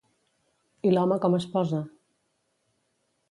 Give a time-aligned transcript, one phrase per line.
[0.91, 1.81] I l'home com es posa?